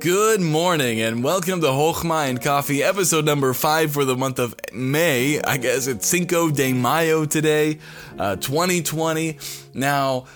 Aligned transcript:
Good 0.00 0.40
morning 0.40 1.00
and 1.00 1.24
welcome 1.24 1.60
to 1.60 1.66
Hochma 1.66 2.28
and 2.28 2.40
Coffee, 2.40 2.84
episode 2.84 3.24
number 3.24 3.52
five 3.52 3.90
for 3.90 4.04
the 4.04 4.14
month 4.14 4.38
of 4.38 4.54
May. 4.72 5.40
I 5.42 5.56
guess 5.56 5.88
it's 5.88 6.06
Cinco 6.06 6.50
de 6.50 6.72
Mayo 6.72 7.24
today, 7.24 7.80
uh, 8.16 8.36
2020. 8.36 9.38
Now, 9.74 10.26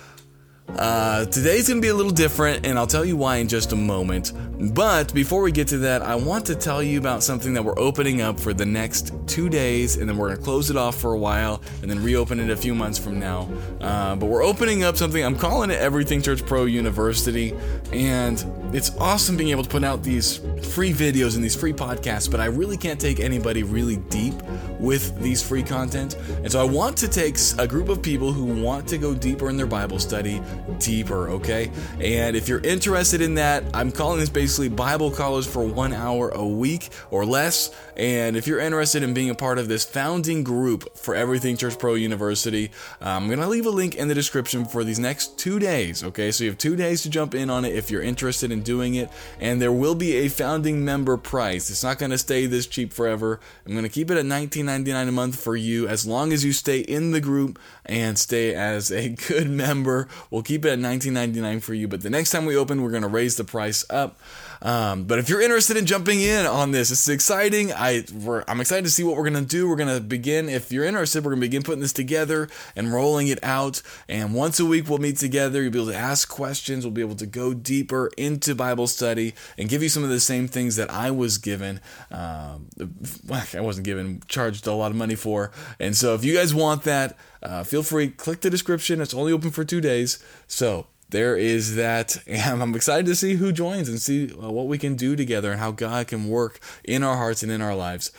uh, 0.79 1.25
today's 1.27 1.69
gonna 1.69 1.81
be 1.81 1.89
a 1.89 1.95
little 1.95 2.13
different, 2.13 2.67
and 2.67 2.79
I'll 2.79 2.87
tell 2.87 3.05
you 3.05 3.17
why 3.17 3.37
in 3.37 3.49
just 3.49 3.73
a 3.73 3.77
moment. 3.77 4.33
But 4.75 5.13
before 5.13 5.43
we 5.43 5.51
get 5.53 5.69
to 5.69 5.79
that, 5.79 6.03
I 6.03 6.15
want 6.15 6.47
to 6.47 6.55
tell 6.55 6.83
you 6.83 6.99
about 6.99 7.23
something 7.23 7.53
that 7.55 7.65
we're 7.65 7.79
opening 7.79 8.21
up 8.21 8.39
for 8.39 8.55
the 8.55 8.65
next 8.65 9.13
two 9.27 9.49
days, 9.49 9.97
and 9.97 10.09
then 10.09 10.17
we're 10.17 10.29
gonna 10.31 10.41
close 10.41 10.71
it 10.71 10.77
off 10.77 11.01
for 11.01 11.13
a 11.13 11.19
while, 11.19 11.61
and 11.83 11.91
then 11.91 12.03
reopen 12.03 12.41
it 12.41 12.49
a 12.51 12.57
few 12.57 12.75
months 12.75 12.99
from 12.99 13.19
now. 13.19 13.49
Uh, 13.81 14.17
but 14.17 14.27
we're 14.27 14.45
opening 14.45 14.85
up 14.85 14.97
something, 14.97 15.23
I'm 15.23 15.37
calling 15.37 15.71
it 15.71 15.79
Everything 15.81 16.23
Church 16.23 16.45
Pro 16.47 16.65
University, 16.65 17.55
and 17.93 18.45
it's 18.73 18.97
awesome 18.99 19.37
being 19.37 19.51
able 19.51 19.65
to 19.65 19.71
put 19.71 19.85
out 19.85 20.03
these 20.03 20.41
free 20.63 20.93
videos 20.93 21.35
and 21.35 21.45
these 21.45 21.57
free 21.57 21.73
podcasts, 21.73 22.31
but 22.31 22.41
I 22.41 22.47
really 22.47 22.77
can't 22.77 23.01
take 23.01 23.21
anybody 23.21 23.63
really 23.63 23.97
deep 23.97 24.35
with 24.79 25.21
these 25.21 25.43
free 25.43 25.63
content. 25.63 26.17
And 26.43 26.51
so 26.51 26.61
I 26.61 26.65
want 26.65 26.97
to 26.99 27.09
take 27.09 27.37
a 27.59 27.67
group 27.67 27.89
of 27.89 28.03
people 28.03 28.33
who 28.33 28.63
want 28.63 28.87
to 28.89 28.99
go 28.99 29.15
deeper 29.15 29.49
in 29.49 29.57
their 29.57 29.67
Bible 29.67 29.99
study 29.99 30.41
deeper, 30.79 31.29
okay? 31.31 31.71
And 32.01 32.37
if 32.37 32.49
you're 32.49 32.61
interested 32.61 33.21
in 33.21 33.35
that, 33.35 33.65
I'm 33.75 33.93
calling 33.93 34.21
this 34.21 34.31
basically 34.31 34.69
Bible 34.69 35.11
College 35.11 35.47
for 35.47 35.65
one 35.65 35.93
hour 35.93 36.31
a 36.31 36.47
week 36.47 36.91
or 37.11 37.25
less. 37.25 37.75
And 37.97 38.37
if 38.37 38.47
you're 38.47 38.61
interested 38.61 39.03
in 39.03 39.15
being 39.15 39.31
a 39.31 39.35
part 39.35 39.59
of 39.59 39.69
this 39.69 39.85
founding 39.85 40.45
group 40.45 40.97
for 40.97 41.15
Everything 41.15 41.57
Church 41.57 41.79
Pro 41.79 41.95
University, 41.95 42.71
I'm 43.01 43.27
going 43.27 43.41
to 43.41 43.49
leave 43.49 43.67
a 43.67 43.71
link 43.71 43.95
in 43.95 44.09
the 44.09 44.15
description 44.15 44.65
for 44.65 44.85
these 44.85 44.99
next 44.99 45.39
two 45.39 45.59
days, 45.59 46.03
okay? 46.05 46.31
So 46.31 46.45
you 46.45 46.51
have 46.51 46.59
two 46.59 46.77
days 46.77 47.03
to 47.03 47.11
jump 47.11 47.35
in 47.35 47.51
on 47.51 47.65
it 47.65 47.75
if 47.75 47.91
you're 47.91 48.03
interested 48.03 48.51
in 48.51 48.63
doing 48.63 48.95
it. 48.95 49.11
And 49.41 49.61
there 49.61 49.73
will 49.73 49.95
be 49.95 50.13
a 50.15 50.29
founding 50.29 50.85
member 50.85 51.17
price. 51.17 51.71
It's 51.71 51.85
not 51.85 51.99
going 51.99 52.11
to 52.11 52.19
stay 52.19 52.47
this 52.47 52.67
cheap 52.67 52.93
forever. 52.93 53.41
I'm 53.67 53.73
going 53.73 53.85
to 53.85 53.89
keep 53.89 54.11
it 54.11 54.19
at 54.19 54.25
$19.99 54.25 55.09
a 55.09 55.13
month 55.13 55.43
for 55.43 55.57
you 55.57 55.89
as 55.89 56.07
long 56.07 56.33
as 56.33 56.45
you 56.45 56.53
stay 56.53 56.81
in 56.81 57.13
the 57.13 57.21
group 57.21 57.59
and 57.85 58.19
stay 58.19 58.55
as 58.55 58.91
a 58.91 59.09
good 59.29 59.51
member. 59.51 60.09
We'll 60.31 60.42
keep 60.43 60.65
it 60.65 60.71
at 60.71 60.79
$19.99 60.79 61.63
for 61.63 61.75
you, 61.75 61.89
but 61.89 62.03
the 62.03 62.11
next 62.11 62.31
time 62.31 62.47
we 62.47 62.57
open, 62.57 62.83
we're 62.83 62.91
going 62.91 63.03
to 63.03 63.09
raise 63.09 63.37
the 63.37 63.45
price 63.45 63.85
up. 63.91 64.19
Um, 64.63 65.05
but 65.05 65.19
if 65.19 65.29
you're 65.29 65.43
interested 65.43 65.77
in 65.77 65.87
jumping 65.87 66.21
in 66.21 66.47
on 66.47 66.71
this, 66.71 66.93
it's 66.93 67.09
exciting. 67.09 67.73
I 67.73 68.05
am 68.47 68.61
excited 68.61 68.85
to 68.85 68.91
see 68.91 69.03
what 69.03 69.17
we're 69.17 69.25
gonna 69.25 69.43
do. 69.43 69.69
We're 69.69 69.77
gonna 69.77 70.01
begin. 70.01 70.49
If 70.49 70.71
you're 70.71 70.85
interested, 70.85 71.25
we're 71.25 71.33
gonna 71.33 71.41
begin 71.41 71.63
putting 71.65 71.81
this 71.81 71.93
together 71.93 72.49
and 72.77 72.93
rolling 72.93 73.27
it 73.27 73.43
out. 73.43 73.83
And 74.09 74.35
once 74.35 74.61
a 74.61 74.65
week, 74.65 74.89
we'll 74.89 74.99
meet 74.99 75.17
together. 75.17 75.63
You'll 75.63 75.73
be 75.73 75.81
able 75.81 75.91
to 75.91 75.99
ask 75.99 76.29
questions. 76.29 76.85
We'll 76.85 76.93
be 76.93 77.01
able 77.01 77.17
to 77.17 77.27
go 77.27 77.55
deeper 77.55 78.11
into 78.17 78.55
Bible 78.55 78.87
study 78.87 79.35
and 79.59 79.69
give 79.69 79.83
you 79.83 79.89
some 79.89 80.05
of 80.05 80.11
the 80.11 80.21
same 80.21 80.47
things 80.47 80.77
that 80.77 80.91
I 80.91 81.11
was 81.11 81.39
given. 81.39 81.81
Um, 82.13 82.69
I 83.33 83.61
wasn't 83.61 83.85
given, 83.85 84.23
charged 84.29 84.67
a 84.69 84.73
lot 84.73 84.93
of 84.93 84.97
money 84.97 85.17
for. 85.17 85.51
And 85.81 85.97
so, 85.97 86.15
if 86.15 86.25
you 86.25 86.35
guys 86.35 86.55
want 86.55 86.85
that, 86.85 87.17
uh, 87.43 87.65
feel 87.65 87.83
free. 87.83 88.09
Click 88.09 88.41
the 88.41 88.51
description. 88.51 89.01
It's 89.01 89.15
only 89.15 89.33
open 89.33 89.51
for 89.51 89.65
two 89.65 89.81
days. 89.81 90.23
So 90.47 90.87
there 91.11 91.37
is 91.37 91.77
that. 91.77 92.19
And 92.27 92.63
I'm 92.63 92.75
excited 92.75 93.07
to 93.07 93.15
see 93.15 93.35
who 93.35 93.53
joins 93.53 93.89
and 93.89 94.01
see 94.01 94.33
uh, 94.33 94.51
what 94.51 94.67
we 94.67 94.79
can 94.79 94.97
do 94.97 95.15
together 95.17 95.53
and 95.53 95.61
how 95.61 95.71
God 95.71 96.09
can 96.09 96.29
work 96.29 96.61
in 96.85 97.03
our 97.03 97.17
hearts 97.17 97.43
and 97.43 97.53
in 97.53 97.61
our 97.63 97.75
lives. 97.75 98.11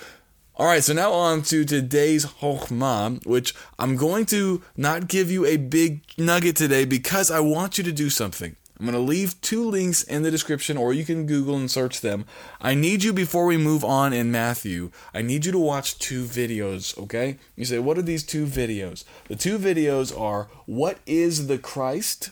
All 0.56 0.68
right, 0.68 0.84
so 0.84 0.94
now 0.94 1.12
on 1.12 1.42
to 1.44 1.66
today's 1.66 2.28
Chokhmah, 2.28 3.26
which 3.26 3.56
I'm 3.80 3.96
going 3.96 4.28
to 4.28 4.62
not 4.78 5.08
give 5.08 5.32
you 5.32 5.48
a 5.48 5.58
big 5.58 6.04
nugget 6.16 6.56
today 6.56 6.86
because 6.86 7.32
I 7.32 7.40
want 7.40 7.80
you 7.80 7.84
to 7.86 7.92
do 7.92 8.12
something. 8.12 8.56
I'm 8.84 8.92
going 8.92 9.02
to 9.02 9.10
leave 9.10 9.40
two 9.40 9.64
links 9.64 10.04
in 10.04 10.24
the 10.24 10.30
description, 10.30 10.76
or 10.76 10.92
you 10.92 11.06
can 11.06 11.26
Google 11.26 11.56
and 11.56 11.72
search 11.72 12.02
them. 12.02 12.26
I 12.60 12.76
need 12.76 13.02
you, 13.02 13.14
before 13.14 13.46
we 13.46 13.56
move 13.56 13.86
on 13.86 14.12
in 14.12 14.30
Matthew, 14.30 14.92
I 15.14 15.22
need 15.22 15.46
you 15.46 15.54
to 15.54 15.58
watch 15.58 15.98
two 16.00 16.26
videos, 16.26 16.98
okay? 16.98 17.38
You 17.56 17.64
say, 17.64 17.80
what 17.80 17.98
are 17.98 18.02
these 18.02 18.24
two 18.24 18.46
videos? 18.46 19.06
The 19.30 19.38
two 19.38 19.58
videos 19.58 20.12
are 20.20 20.50
What 20.66 20.98
is 21.06 21.48
the 21.48 21.58
Christ? 21.58 22.32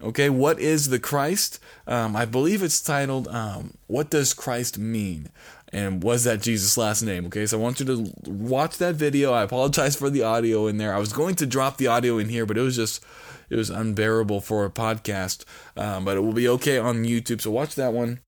Okay, 0.00 0.30
what 0.30 0.60
is 0.60 0.90
the 0.90 1.00
Christ? 1.00 1.58
Um, 1.88 2.14
I 2.14 2.24
believe 2.24 2.62
it's 2.62 2.80
titled 2.80 3.28
um, 3.28 3.74
"What 3.86 4.08
Does 4.08 4.32
Christ 4.32 4.78
Mean?" 4.78 5.28
And 5.72 6.02
was 6.02 6.24
that 6.24 6.40
Jesus' 6.40 6.76
last 6.76 7.02
name? 7.02 7.26
Okay, 7.26 7.46
so 7.46 7.58
I 7.58 7.62
want 7.62 7.80
you 7.80 7.86
to 7.86 8.12
watch 8.26 8.78
that 8.78 8.96
video. 8.96 9.32
I 9.32 9.42
apologize 9.42 9.96
for 9.96 10.10
the 10.10 10.22
audio 10.22 10.66
in 10.66 10.78
there. 10.78 10.94
I 10.94 10.98
was 10.98 11.12
going 11.12 11.36
to 11.36 11.46
drop 11.46 11.76
the 11.76 11.86
audio 11.86 12.18
in 12.18 12.28
here, 12.28 12.44
but 12.46 12.58
it 12.58 12.62
was 12.62 12.76
just 12.76 13.04
it 13.50 13.56
was 13.56 13.70
unbearable 13.70 14.40
for 14.40 14.64
a 14.64 14.70
podcast. 14.70 15.44
Um, 15.76 16.04
but 16.04 16.16
it 16.16 16.20
will 16.20 16.32
be 16.32 16.48
okay 16.48 16.78
on 16.78 17.04
YouTube. 17.04 17.40
So 17.40 17.50
watch 17.50 17.74
that 17.74 17.92
one. 17.92 18.20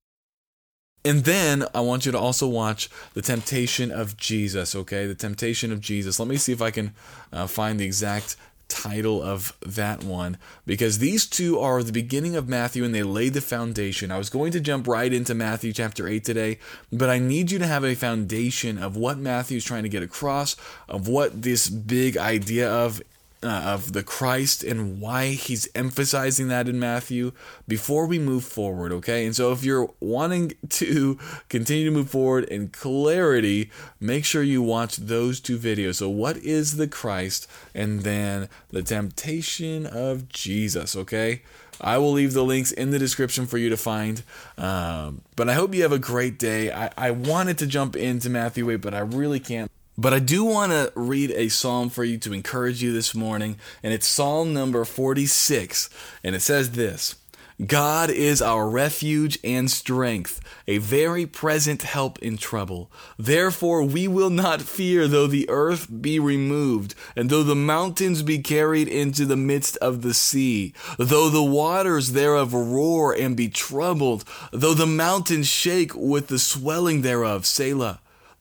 And 1.05 1.25
then 1.25 1.65
I 1.75 1.81
want 1.81 2.05
you 2.05 2.13
to 2.13 2.19
also 2.19 2.47
watch 2.47 2.89
The 3.13 3.21
Temptation 3.21 3.91
of 3.91 4.15
Jesus, 4.15 4.73
okay? 4.73 5.05
The 5.05 5.15
Temptation 5.15 5.71
of 5.73 5.81
Jesus. 5.81 6.17
Let 6.17 6.29
me 6.29 6.37
see 6.37 6.53
if 6.53 6.61
I 6.61 6.71
can 6.71 6.93
uh, 7.31 7.47
find 7.47 7.77
the 7.77 7.85
exact 7.85 8.37
title 8.73 9.21
of 9.21 9.55
that 9.61 10.03
one 10.03 10.37
because 10.65 10.97
these 10.97 11.27
two 11.27 11.59
are 11.59 11.83
the 11.83 11.91
beginning 11.91 12.35
of 12.35 12.49
Matthew 12.49 12.83
and 12.83 12.93
they 12.93 13.03
lay 13.03 13.29
the 13.29 13.39
foundation. 13.39 14.11
I 14.11 14.17
was 14.17 14.31
going 14.31 14.51
to 14.53 14.59
jump 14.59 14.87
right 14.87 15.13
into 15.13 15.35
Matthew 15.35 15.71
chapter 15.73 16.07
8 16.07 16.25
today, 16.25 16.57
but 16.91 17.09
I 17.09 17.19
need 17.19 17.51
you 17.51 17.59
to 17.59 17.67
have 17.67 17.85
a 17.85 17.93
foundation 17.93 18.79
of 18.79 18.97
what 18.97 19.19
Matthew's 19.19 19.63
trying 19.63 19.83
to 19.83 19.89
get 19.89 20.01
across, 20.01 20.55
of 20.89 21.07
what 21.07 21.43
this 21.43 21.69
big 21.69 22.17
idea 22.17 22.69
of 22.69 23.01
uh, 23.43 23.61
of 23.65 23.93
the 23.93 24.03
Christ 24.03 24.63
and 24.63 24.99
why 24.99 25.29
he's 25.29 25.67
emphasizing 25.75 26.47
that 26.47 26.69
in 26.69 26.79
Matthew 26.79 27.33
before 27.67 28.05
we 28.05 28.17
move 28.19 28.43
forward, 28.43 28.91
okay? 28.91 29.25
And 29.25 29.35
so 29.35 29.51
if 29.51 29.63
you're 29.63 29.91
wanting 29.99 30.53
to 30.69 31.17
continue 31.49 31.85
to 31.85 31.91
move 31.91 32.09
forward 32.09 32.45
in 32.45 32.69
clarity, 32.69 33.69
make 33.99 34.25
sure 34.25 34.43
you 34.43 34.61
watch 34.61 34.97
those 34.97 35.39
two 35.39 35.57
videos. 35.57 35.95
So, 35.95 36.09
what 36.09 36.37
is 36.37 36.77
the 36.77 36.87
Christ? 36.87 37.47
And 37.75 38.01
then 38.01 38.49
the 38.69 38.83
temptation 38.83 39.85
of 39.85 40.29
Jesus, 40.29 40.95
okay? 40.95 41.41
I 41.81 41.97
will 41.97 42.11
leave 42.11 42.33
the 42.33 42.43
links 42.43 42.71
in 42.71 42.91
the 42.91 42.99
description 42.99 43.45
for 43.45 43.57
you 43.57 43.69
to 43.69 43.77
find. 43.77 44.23
Um, 44.57 45.21
but 45.35 45.49
I 45.49 45.53
hope 45.53 45.73
you 45.73 45.81
have 45.81 45.91
a 45.91 45.99
great 45.99 46.39
day. 46.39 46.71
I, 46.71 46.91
I 46.97 47.11
wanted 47.11 47.57
to 47.59 47.67
jump 47.67 47.95
into 47.95 48.29
Matthew 48.29 48.69
8, 48.69 48.77
but 48.77 48.93
I 48.93 48.99
really 48.99 49.39
can't. 49.39 49.69
But 49.97 50.13
I 50.13 50.19
do 50.19 50.43
want 50.43 50.71
to 50.71 50.91
read 50.95 51.31
a 51.31 51.49
psalm 51.49 51.89
for 51.89 52.03
you 52.03 52.17
to 52.19 52.33
encourage 52.33 52.81
you 52.81 52.91
this 52.93 53.13
morning, 53.13 53.57
and 53.83 53.93
it's 53.93 54.07
Psalm 54.07 54.53
number 54.53 54.83
46, 54.85 55.89
and 56.23 56.35
it 56.35 56.41
says 56.41 56.71
this 56.71 57.15
God 57.63 58.09
is 58.09 58.41
our 58.41 58.67
refuge 58.67 59.37
and 59.43 59.69
strength, 59.69 60.41
a 60.67 60.79
very 60.79 61.27
present 61.27 61.83
help 61.83 62.17
in 62.19 62.37
trouble. 62.37 62.91
Therefore, 63.19 63.83
we 63.83 64.07
will 64.07 64.31
not 64.31 64.63
fear 64.63 65.07
though 65.07 65.27
the 65.27 65.47
earth 65.47 65.87
be 66.01 66.19
removed, 66.19 66.95
and 67.15 67.29
though 67.29 67.43
the 67.43 67.55
mountains 67.55 68.23
be 68.23 68.39
carried 68.39 68.87
into 68.87 69.25
the 69.25 69.37
midst 69.37 69.77
of 69.77 70.01
the 70.01 70.15
sea, 70.15 70.73
though 70.97 71.29
the 71.29 71.43
waters 71.43 72.13
thereof 72.13 72.51
roar 72.55 73.13
and 73.13 73.37
be 73.37 73.47
troubled, 73.47 74.25
though 74.51 74.73
the 74.73 74.87
mountains 74.87 75.47
shake 75.47 75.93
with 75.93 76.29
the 76.29 76.39
swelling 76.39 77.03
thereof. 77.03 77.45
Selah. 77.45 77.99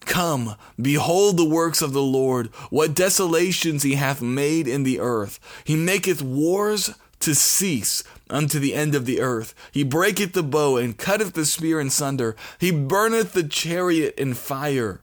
Come, 0.00 0.56
behold 0.80 1.36
the 1.36 1.44
works 1.44 1.82
of 1.82 1.92
the 1.92 2.02
Lord, 2.02 2.48
what 2.70 2.94
desolations 2.94 3.82
he 3.82 3.94
hath 3.94 4.22
made 4.22 4.66
in 4.66 4.82
the 4.82 4.98
earth. 4.98 5.38
He 5.64 5.76
maketh 5.76 6.22
wars 6.22 6.94
to 7.20 7.34
cease 7.34 8.02
unto 8.28 8.58
the 8.58 8.74
end 8.74 8.94
of 8.94 9.06
the 9.06 9.20
earth. 9.20 9.54
He 9.72 9.84
breaketh 9.84 10.32
the 10.32 10.42
bow 10.42 10.76
and 10.76 10.96
cutteth 10.96 11.34
the 11.34 11.44
spear 11.44 11.80
in 11.80 11.90
sunder. 11.90 12.34
He 12.58 12.70
burneth 12.70 13.32
the 13.32 13.44
chariot 13.44 14.14
in 14.18 14.34
fire. 14.34 15.02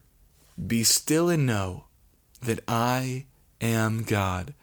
Be 0.66 0.84
still 0.84 1.30
and 1.30 1.46
know 1.46 1.86
that 2.42 2.60
I 2.68 3.26
am 3.62 4.04
God. 4.04 4.54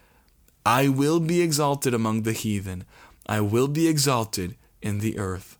I 0.66 0.88
will 0.88 1.20
be 1.20 1.40
exalted 1.40 1.94
among 1.94 2.22
the 2.22 2.32
heathen. 2.32 2.84
I 3.26 3.40
will 3.40 3.68
be 3.68 3.86
exalted 3.86 4.56
in 4.82 4.98
the 4.98 5.18
earth. 5.18 5.58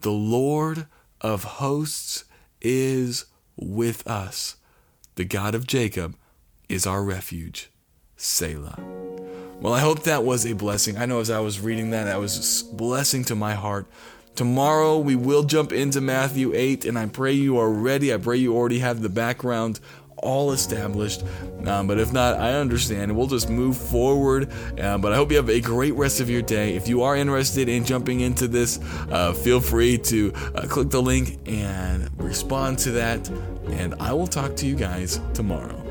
The 0.00 0.12
Lord 0.12 0.86
of 1.20 1.44
hosts 1.44 2.24
is 2.60 3.24
with 3.56 4.06
us. 4.06 4.56
The 5.14 5.24
God 5.24 5.54
of 5.54 5.66
Jacob 5.66 6.16
is 6.68 6.86
our 6.86 7.02
refuge. 7.02 7.70
Selah. 8.16 8.78
Well, 9.60 9.72
I 9.72 9.80
hope 9.80 10.02
that 10.02 10.24
was 10.24 10.44
a 10.44 10.52
blessing. 10.52 10.98
I 10.98 11.06
know 11.06 11.20
as 11.20 11.30
I 11.30 11.40
was 11.40 11.60
reading 11.60 11.90
that, 11.90 12.04
that 12.04 12.20
was 12.20 12.62
a 12.62 12.74
blessing 12.74 13.24
to 13.24 13.34
my 13.34 13.54
heart 13.54 13.86
Tomorrow 14.36 14.98
we 14.98 15.16
will 15.16 15.44
jump 15.44 15.72
into 15.72 16.02
Matthew 16.02 16.52
8, 16.54 16.84
and 16.84 16.98
I 16.98 17.06
pray 17.06 17.32
you 17.32 17.56
are 17.56 17.70
ready. 17.70 18.12
I 18.12 18.18
pray 18.18 18.36
you 18.36 18.54
already 18.54 18.80
have 18.80 19.00
the 19.00 19.08
background 19.08 19.80
all 20.18 20.52
established. 20.52 21.24
Um, 21.66 21.86
but 21.86 21.98
if 21.98 22.12
not, 22.12 22.38
I 22.38 22.54
understand. 22.54 23.16
We'll 23.16 23.26
just 23.26 23.50
move 23.50 23.76
forward. 23.76 24.50
Uh, 24.78 24.98
but 24.98 25.12
I 25.12 25.16
hope 25.16 25.30
you 25.30 25.36
have 25.36 25.48
a 25.48 25.60
great 25.60 25.94
rest 25.94 26.20
of 26.20 26.30
your 26.30 26.42
day. 26.42 26.74
If 26.74 26.88
you 26.88 27.02
are 27.02 27.16
interested 27.16 27.68
in 27.68 27.84
jumping 27.84 28.20
into 28.20 28.48
this, 28.48 28.78
uh, 29.10 29.32
feel 29.32 29.60
free 29.60 29.98
to 29.98 30.32
uh, 30.34 30.66
click 30.68 30.90
the 30.90 31.02
link 31.02 31.38
and 31.46 32.10
respond 32.18 32.78
to 32.80 32.92
that. 32.92 33.28
And 33.70 33.94
I 34.00 34.12
will 34.12 34.28
talk 34.28 34.56
to 34.56 34.66
you 34.66 34.74
guys 34.74 35.20
tomorrow. 35.34 35.85